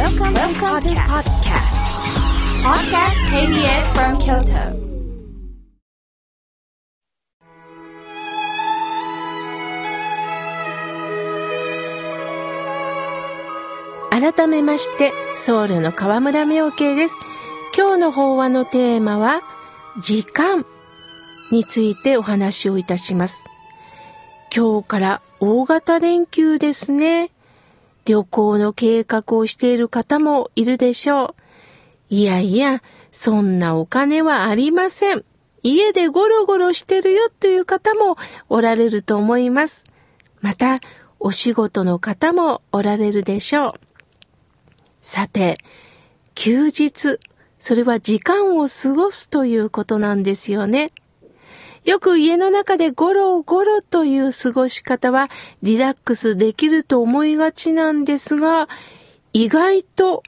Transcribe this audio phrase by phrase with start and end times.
[0.00, 1.76] Welcome, Welcome to podcast.
[2.64, 4.72] Podcast KBS from Kyoto.
[14.10, 17.14] 改めまして、僧侶の河村明慶です。
[17.76, 19.42] 今日の法話のテーマは、
[19.98, 20.64] 時間
[21.52, 23.44] についてお話をいたします。
[24.56, 27.30] 今日から大型連休ですね。
[28.10, 31.34] 旅行の計画をしている方もいるでしょう。
[32.08, 32.82] いやいや、
[33.12, 35.24] そんなお金はありません。
[35.62, 38.16] 家でゴロゴロしてるよという方も
[38.48, 39.84] おられると思います。
[40.40, 40.80] また、
[41.20, 43.74] お仕事の方もおられるでしょう。
[45.00, 45.58] さて、
[46.34, 47.20] 休日、
[47.60, 50.88] それは時間を過ごすということなんですよね。
[51.84, 55.30] よく家の中でゴロゴロという過ごし方は
[55.62, 58.68] リラックスできると思いがちなんですが、
[59.32, 60.22] 意外と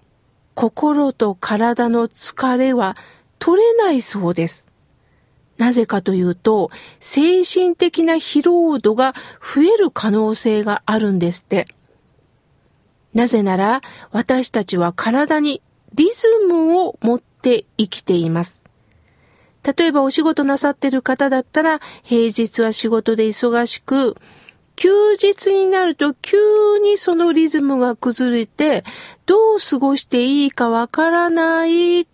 [0.54, 2.96] 心と体の疲れは
[3.38, 4.68] 取れないそうです。
[5.58, 11.66] なぜかというと、精神的な疲労度が増える可能性があるんですって。
[13.14, 15.60] なぜなら、私たちは体に
[15.94, 18.61] リズムを持って生きています。
[19.64, 24.16] 例えばお仕事なさってる方だったら、平日は仕事で忙しく、
[24.74, 26.36] 休日になると急
[26.82, 28.84] にそのリズムが崩れて、
[29.26, 32.06] どう過ごしていいかわからない。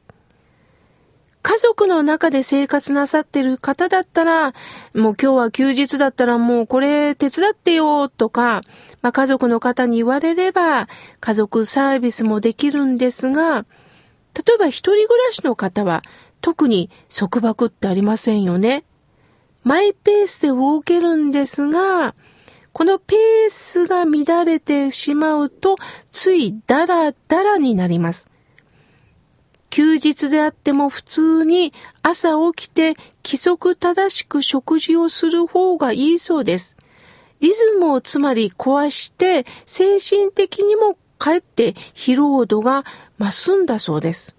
[1.40, 4.52] 家族の中で生活なさってる方だったら、もう
[4.94, 8.60] 今日は休日だったらもうこれ手伝ってよとか、
[9.00, 10.88] まあ、家族の方に言われれば
[11.20, 13.64] 家族サービスもできるんですが、
[14.34, 16.02] 例えば一人暮らしの方は
[16.40, 18.84] 特に束縛ってありませんよね。
[19.64, 22.14] マイペースで動けるんですが、
[22.72, 25.76] このペースが乱れてしまうと、
[26.12, 28.28] ついダラダラになります。
[29.70, 31.72] 休日であっても普通に
[32.02, 32.94] 朝起きて
[33.24, 36.76] 規則正しく食事をする方がいいそうです。
[37.40, 42.84] リズムをつまり壊して精神的にもかえって疲労度が
[43.18, 44.37] 増すんだそうです。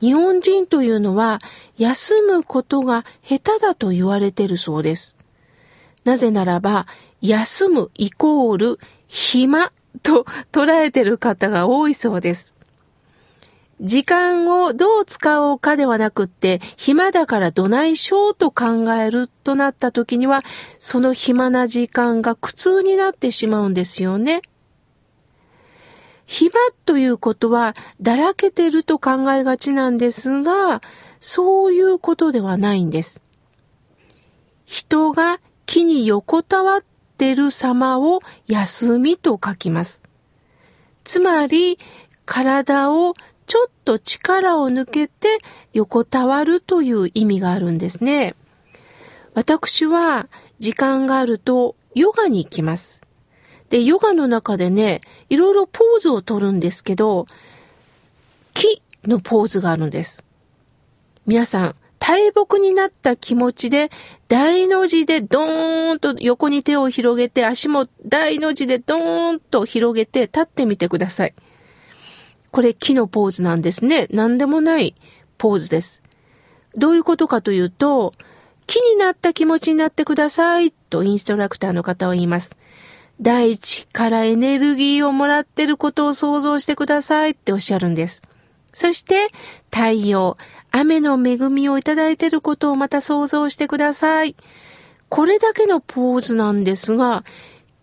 [0.00, 1.38] 日本人というのは
[1.78, 5.14] 休むことが下手だと言われているそうです。
[6.04, 6.86] なぜならば、
[7.20, 12.54] 休むイコール暇と捉えてる方が多いそうです。
[13.80, 20.42] 時間をどう使おうかではなくって、暇だからどないしようと考えるとなった時には、
[20.78, 24.40] その暇な時間が苦痛になってしまうんですよね。
[26.26, 26.52] 暇
[26.84, 30.82] ということは、だらけてると考えがちなんですが、
[31.20, 33.22] そういうことではないんです。
[34.64, 36.84] 人が木に横たわっ
[37.16, 40.02] てる様を休みと書きます。
[41.04, 41.78] つまり、
[42.24, 43.14] 体を
[43.46, 45.38] ちょっと力を抜けて
[45.72, 48.34] 横たわるという意味があるんですね。
[49.34, 53.05] 私は時間があるとヨガに行きます。
[53.70, 57.26] で、ヨガの中でね、いろいろポーズを取るんですけど、
[58.54, 60.24] 木のポーズがあるんです。
[61.26, 63.90] 皆さん、大木になった気持ちで、
[64.28, 71.34] 大の字でドーンと横に手を広げて、足も大の字でドーンと広げて立ってみてください。
[72.52, 74.06] これ木のポーズなんですね。
[74.10, 74.94] 何でもない
[75.36, 76.02] ポーズです。
[76.76, 78.12] どういうことかというと、
[78.66, 82.52] 木になった気持ちになってくださいとインストラクターの方は言います。
[83.20, 88.22] 大地からエネルギーをもらってることを想像してくださいっておっしゃるんです。
[88.72, 89.28] そして、
[89.70, 90.36] 太陽、
[90.70, 94.36] 雨の恵みをいただいてることをまた想像してください。
[95.08, 97.24] これだけのポーズなんですが、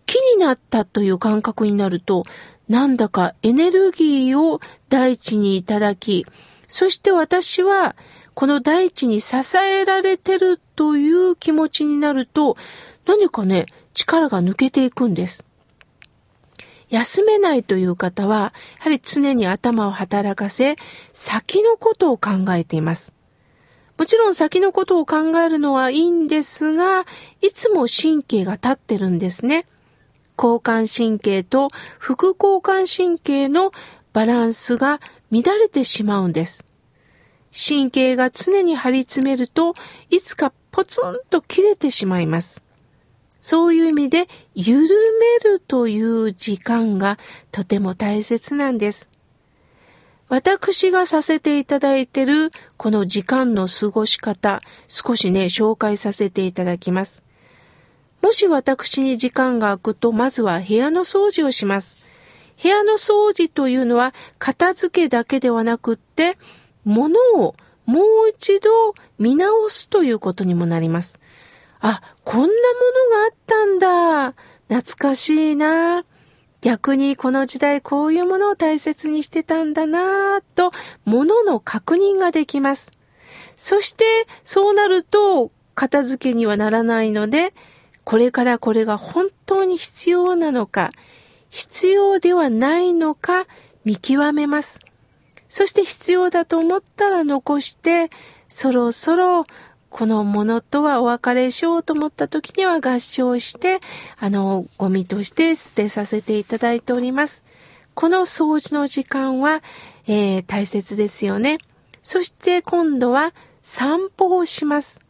[0.06, 2.22] 木になったという感覚になると、
[2.68, 6.26] なんだかエネルギーを大地にいただき、
[6.66, 7.96] そして私は
[8.34, 12.56] この大地に支えられてるという気持ちになると、
[13.06, 15.44] 何かね、力が抜けていくんです。
[16.90, 20.76] 休めないという方は、やはり常に頭を働かせ、
[21.12, 23.14] 先のことを考えています。
[23.96, 27.06] もちろん先のことを考えるのはいいんですが、
[27.40, 29.64] いつも神経が立ってるんですね。
[30.36, 31.68] 交感神経と
[31.98, 33.72] 副交感神経の
[34.12, 35.00] バランスが
[35.30, 36.64] 乱れてしまうんです。
[37.52, 39.74] 神経が常に張り詰めると、
[40.10, 42.64] いつかポツンと切れてしまいます。
[43.44, 47.18] そういう意味で、緩めるという時間が
[47.52, 49.06] とても大切なんです。
[50.30, 57.22] 私がさせていただいているこの時間の過ごし方、少しね、紹介させていただきます。
[58.22, 61.98] もし私に時間が空くと、まずは部屋の掃除をします。
[62.62, 66.38] 部屋の掃除というのは片付けだけではなくって、
[66.86, 67.54] 物を
[67.84, 68.70] もう一度
[69.18, 71.20] 見直すということにもなります。
[71.86, 72.56] あ、こんなもの
[73.10, 74.34] があったんだ。
[74.68, 76.04] 懐かしいな。
[76.62, 80.70] 逆にこの時代こういうものを大切にしてたんだなぁと、
[81.04, 82.90] ものの確認ができます。
[83.56, 84.04] そして、
[84.42, 87.52] そうなると、片付けにはならないので、
[88.04, 90.90] これからこれが本当に必要なのか、
[91.50, 93.46] 必要ではないのか
[93.84, 94.80] 見極めます。
[95.48, 98.10] そして必要だと思ったら残して、
[98.48, 99.44] そろそろ
[99.94, 103.78] このものとはお別れしようと思った時には合唱して、
[104.18, 107.44] あの、ゴミとして捨てさせていただいております。
[107.94, 109.62] この掃除の時間は、
[110.08, 111.58] えー、大切ですよね。
[112.02, 115.00] そして今度は散歩をします。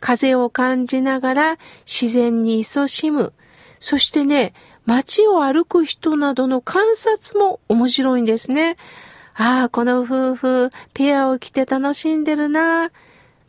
[0.00, 3.34] 風を感じながら自然に勤しむ。
[3.80, 4.54] そしてね、
[4.86, 8.78] 街を歩く人などの観察も面白いんですね。
[9.34, 12.90] ああ、この夫婦、ペアを着て楽しんでるな。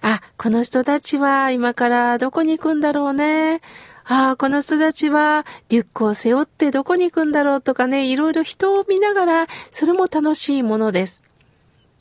[0.01, 3.61] あ、この人たちは今からどこに行くんだろうね。
[4.05, 11.23] ああ、この人たちはリュックを背負ってどこに行くんだろうとかね、いろいろ人を見ながら、それも楽しいものです。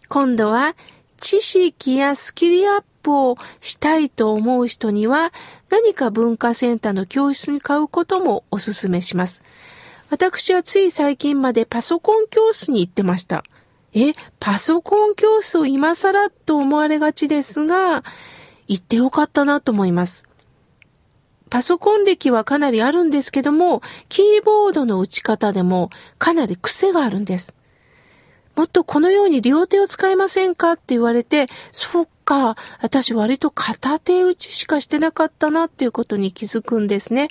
[0.08, 0.74] 今度は、
[1.18, 5.32] 知識やスキルアップをしたいと思う人には、
[5.68, 9.42] 何か文化センターの教室に買うこともお勧めします。
[10.08, 13.44] 私はつい最近までパソコン教室に行ってました。
[13.94, 18.04] え、パソコン教室を今更と思われがちですが、
[18.68, 20.26] 行ってよかったなと思います。
[21.50, 27.56] パソコン歴はかなりあるんですけども、キーボードの打ち方でもかなり癖があるんです。
[28.54, 37.28] もっとこのように両手を使えませんかって言われて、そっか、私割と片手打ちしかしてなかったなっていうことに気づくんですね。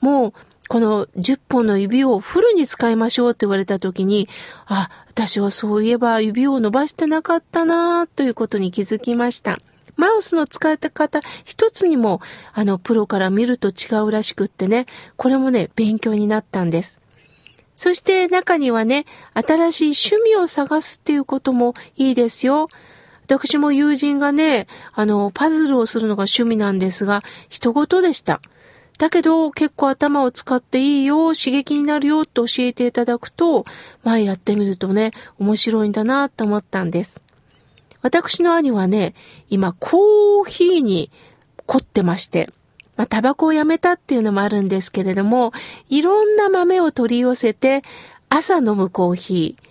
[0.00, 0.32] もう
[0.70, 4.28] この10本の指をフルに使いましょうって言われた時に、
[4.66, 9.58] あ、私はそういえば指を伸ばしてなかったなということに気づきました。
[9.96, 12.20] マウスの使い方一つにも、
[12.52, 14.86] あの、プロから見ると違うらしくってね、
[15.16, 17.00] これもね、勉強になったんです。
[17.74, 22.68] そして中にはね、新しい趣味を探すっていうこともいいですよ。
[23.26, 28.40] 私も友人がね、あの、パズルをするのが趣味なんですが、人事でした。
[29.00, 33.64] だけど結構頭を使っていいよ、刺激になるよって教えていただくと、
[34.04, 37.22] 前やってみるとね、面白いんだなと思ったんです。
[38.02, 39.14] 私の兄はね、
[39.48, 41.10] 今コーヒーに
[41.64, 42.50] 凝ってまして、
[42.98, 45.54] まあ、タバコをやめたっていうのもあるんですけれども、
[45.88, 47.80] いろんな豆を取り寄せて、
[48.28, 49.62] 朝飲むコーヒー、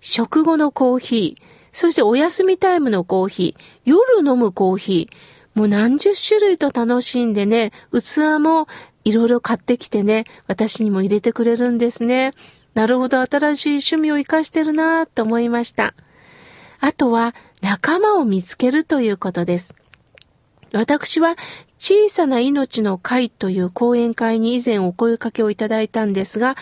[0.00, 5.16] 食後のコーヒー、そしてお休みタイムのコーヒー、夜飲むコーヒー、
[5.54, 8.68] もう何十種類と楽しんでね、器も
[9.04, 12.32] いろいろ買ってきてね、私にも入れてくれるんですね。
[12.74, 15.94] なるほど、新しい趣味を活かしてるなぁと思いました。
[16.80, 19.74] あとは、仲間を見つけるということです。
[20.72, 21.36] 私は、
[21.78, 26.56] 小さな命の会という講演会に以前お声かけをいただいたんですが、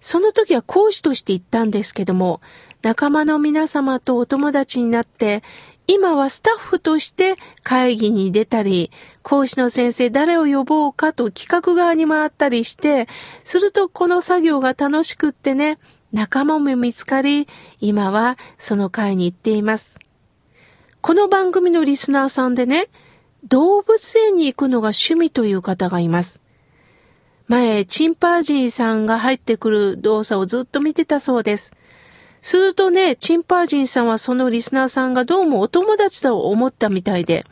[0.00, 2.40] その時は講師として行ったんですけども、
[2.82, 5.42] 仲間の皆様とお友達になって、
[5.86, 8.90] 今はスタッフとして会議に出たり、
[9.22, 13.06] 講師の先生誰を呼ぼうかと企画側に回ったりして、
[13.42, 15.78] するとこの作業が楽しくってね、
[16.12, 17.48] 仲間も見つかり、
[17.80, 19.98] 今はその会に行っています。
[21.02, 22.86] この番組のリスナーさんでね、
[23.46, 26.40] 動物園に行くのが趣味という方がいます。
[27.46, 31.72] 前、チンパージーさんが入ってくる動作をずっと見てたそうです。
[32.44, 37.46] するとね、チンパージンさんはそのリスナーさんがどうもお友達だと思ったみたいで、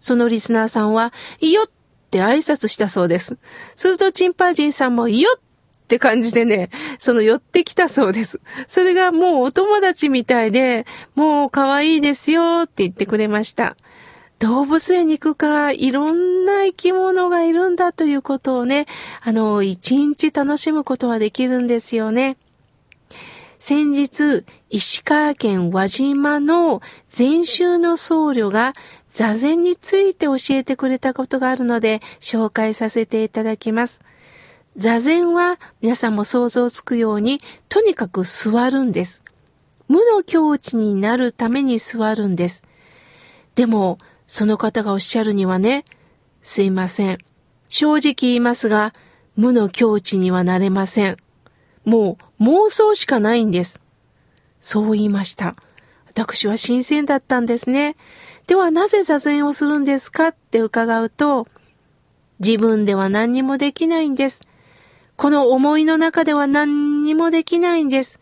[0.00, 1.70] そのリスナーさんは、いよっ
[2.10, 3.36] て挨拶したそうです。
[3.74, 5.40] するとチンパージンさんも、いよっ
[5.86, 8.40] て感じでね、その寄ってきたそうです。
[8.66, 13.76] それがもうお友達みたいで、もう可愛いですよって言ってくれました。
[14.38, 18.86] 動物園に行くか、いろんな生き物がいるんだということをね、
[19.20, 22.38] あの、一日楽しむことはできるんですよね。
[23.64, 28.72] 先日、石川県輪島の禅宗の僧侶が
[29.14, 34.00] 座禅について教えてくれたことがあるので紹介させていただきます。
[34.76, 39.22] 座禅は皆さんも想像つくようにとにかく座るんです。
[39.86, 42.64] 無の境地になるために座るんです。
[43.54, 45.84] でも、その方がおっしゃるにはね、
[46.42, 47.18] すいません。
[47.68, 48.92] 正直言いますが、
[49.36, 51.16] 無の境地にはなれません。
[51.84, 53.80] もう妄想しかないんです。
[54.60, 55.54] そう言いました。
[56.08, 57.96] 私は新鮮だったんですね。
[58.48, 61.46] ではなぜ座禅をするんですかって伺うと、
[62.40, 64.42] 自分では何にもできないんです。
[65.16, 68.18] この思いの中では何にもできないんです。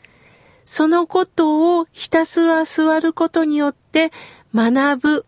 [0.66, 4.12] そのことをひたすら座ることによって
[4.54, 5.26] 学ぶ。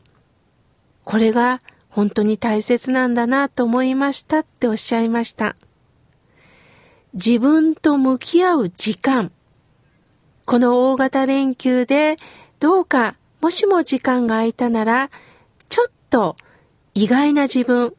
[1.05, 5.57] これが本当に大切なんだなと思いましたっておっしゃいました。
[7.15, 9.33] 自分と向き合う時間。
[10.47, 12.17] この大型連休で
[12.59, 15.11] どうかもしも時間が空いたなら、
[15.69, 16.37] ちょっと
[16.95, 17.95] 意外な自分、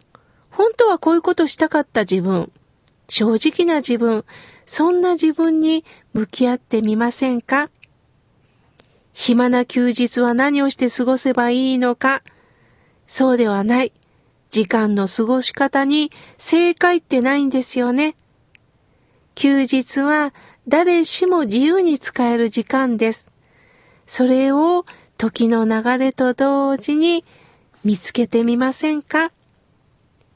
[0.49, 2.51] 本当はこういうことしたかった自分、
[3.07, 4.25] 正直な自分、
[4.65, 7.69] そんな自分に向き合ってみませんか？
[9.13, 12.23] 暇な休日は何をして過ごせばいいのか？
[13.05, 13.93] そうではない。
[14.49, 18.15] 時間の過ごし方に正解ってないんですよね。
[19.35, 20.33] 休日は
[20.67, 23.29] 誰しも自由に使える時間です。
[24.05, 24.85] それを
[25.17, 27.25] 時の流れと同時に
[27.83, 29.31] 見つけてみませんか？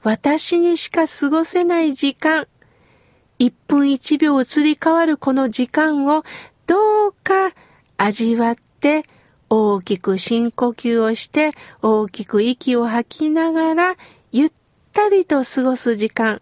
[0.04, 2.48] 私にしか過ごせない時間。
[3.40, 6.24] 一分一秒移り変わるこの時間を
[6.66, 7.52] どうか
[7.98, 9.04] 味わって
[9.50, 11.52] 大きく深呼吸をして
[11.82, 13.96] 大きく息を吐きながら
[14.32, 14.52] ゆっ
[14.92, 16.42] たりと過ごす時間。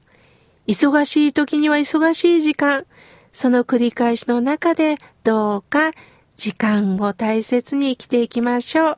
[0.68, 2.86] 忙しい時には忙しい時間。
[3.32, 5.92] その繰り返しの中でどうか
[6.38, 8.98] 時間を大切に生きていきましょう。